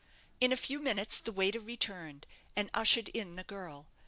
In 0.39 0.51
a 0.51 0.57
few 0.57 0.79
minutes 0.79 1.19
the 1.19 1.31
waiter 1.31 1.59
returned, 1.59 2.25
and 2.55 2.71
ushered 2.73 3.09
in 3.09 3.35
the 3.35 3.43
girl. 3.43 3.85